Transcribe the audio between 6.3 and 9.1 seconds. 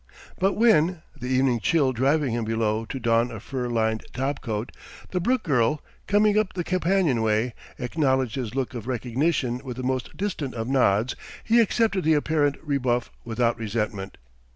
up the companionway, acknowledged his look of